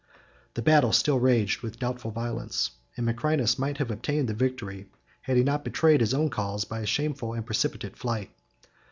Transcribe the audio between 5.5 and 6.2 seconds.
betrayed his